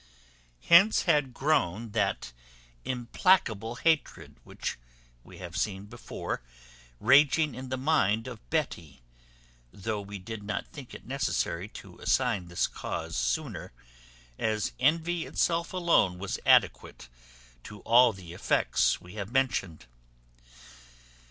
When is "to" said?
11.85-11.99, 17.65-17.81